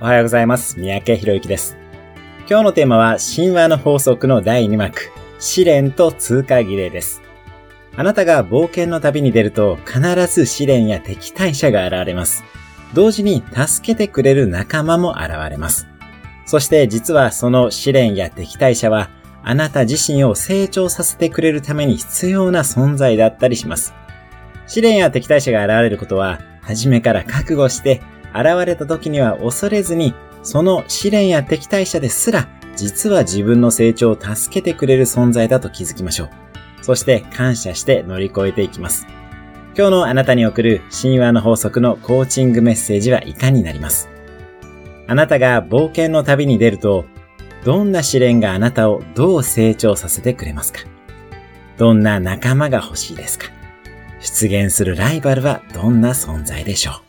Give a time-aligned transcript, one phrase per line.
[0.00, 0.78] おはようございます。
[0.78, 1.76] 三宅博之です。
[2.48, 5.10] 今日のテーマは神話の法則の第2幕、
[5.40, 7.20] 試練と通過儀礼です。
[7.96, 10.00] あなたが冒険の旅に出ると必
[10.32, 12.44] ず試練や敵対者が現れます。
[12.94, 15.88] 同時に助けてくれる仲間も現れます。
[16.46, 19.10] そして実はその試練や敵対者は
[19.42, 23.94] あなた自身を成長させてくれるために必要な存在だったりします。
[24.68, 28.00] 試練や敵対者が現れることは、初めから覚悟して
[28.40, 36.30] 現れた時には恐れずに、その試練や敵対者ですら、実は自分の成長を助けてくれる存在だと気づきましょう。
[36.82, 39.06] そして感謝して乗り越えていきます。
[39.76, 44.08] 今日のあなたに送る神話の法則のコーチングメッセージは以下になります？
[45.06, 47.04] あなたが冒険の旅に出ると、
[47.64, 50.80] どんな試練があなたをどう成長させてくれますか？
[51.76, 53.46] どんな仲間が欲しいですか？
[54.20, 57.07] 出現するライバルはどんな存在でしょう？